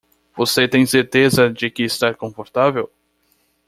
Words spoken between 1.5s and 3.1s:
que está confortável?